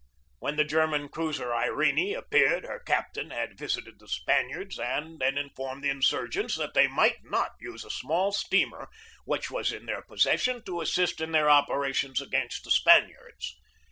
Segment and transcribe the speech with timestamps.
[0.39, 5.37] When the German cruiser Irene appeared her captain had vis ited the Spaniards and then
[5.37, 8.89] informed the insurgents that they might not use a small steamer
[9.25, 13.55] which was in their possession to assist in their operations against the Spaniards.